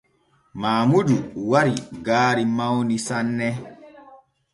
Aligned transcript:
Maamudu 0.61 1.17
wari 1.51 1.75
gaari 2.05 2.43
mawni 2.57 2.95
sanne. 3.07 3.49